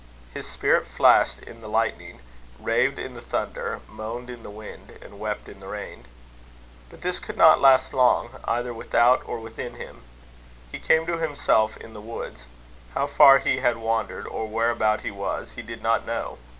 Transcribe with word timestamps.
His 0.33 0.47
spirit 0.49 0.87
flashed 0.87 1.41
in 1.41 1.61
the 1.61 1.67
lightning, 1.69 2.21
raved 2.59 2.97
in 2.97 3.13
the 3.13 3.21
thunder, 3.21 3.81
moaned 3.87 4.31
in 4.31 4.41
the 4.41 4.49
wind, 4.49 4.97
and 4.99 5.19
wept 5.19 5.47
in 5.47 5.59
the 5.59 5.67
rain. 5.67 6.07
But 6.89 7.01
this 7.01 7.19
could 7.19 7.37
not 7.37 7.61
last 7.61 7.93
long, 7.93 8.31
either 8.45 8.73
without 8.73 9.21
or 9.27 9.39
within 9.39 9.75
him. 9.75 10.01
He 10.71 10.79
came 10.79 11.05
to 11.05 11.19
himself 11.19 11.77
in 11.77 11.93
the 11.93 12.01
woods. 12.01 12.47
How 12.95 13.05
far 13.05 13.37
he 13.37 13.57
had 13.57 13.77
wandered, 13.77 14.25
or 14.25 14.47
whereabout 14.47 15.01
he 15.01 15.11
was, 15.11 15.51
he 15.51 15.61
did 15.61 15.83
not 15.83 16.07
know. 16.07 16.39